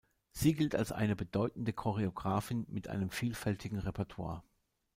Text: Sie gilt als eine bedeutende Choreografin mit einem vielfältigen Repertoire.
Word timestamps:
Sie 0.31 0.55
gilt 0.55 0.73
als 0.75 0.91
eine 0.91 1.15
bedeutende 1.15 1.73
Choreografin 1.73 2.65
mit 2.69 2.87
einem 2.87 3.11
vielfältigen 3.11 3.77
Repertoire. 3.77 4.41